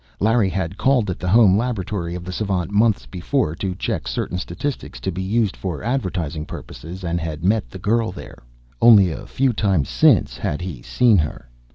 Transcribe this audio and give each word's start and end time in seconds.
Larry 0.19 0.49
had 0.49 0.79
called 0.79 1.11
at 1.11 1.19
the 1.19 1.27
home 1.29 1.55
laboratory 1.55 2.15
of 2.15 2.23
the 2.23 2.31
savant, 2.31 2.71
months 2.71 3.05
before, 3.05 3.53
to 3.57 3.75
check 3.75 4.07
certain 4.07 4.39
statistics 4.39 4.99
to 4.99 5.11
be 5.11 5.21
used 5.21 5.55
for 5.55 5.83
advertising 5.83 6.43
purposes 6.43 7.03
and 7.03 7.21
had 7.21 7.43
met 7.43 7.69
the 7.69 7.77
girl 7.77 8.11
there. 8.11 8.41
Only 8.81 9.11
a 9.11 9.27
few 9.27 9.53
times 9.53 9.89
since 9.89 10.37
had 10.37 10.59
he 10.59 10.81
seen 10.81 11.19
her. 11.19 11.51